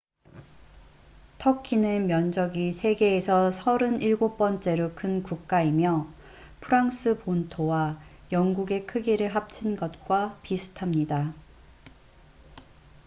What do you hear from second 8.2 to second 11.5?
영국의 크기를 합친 것과 비슷합니다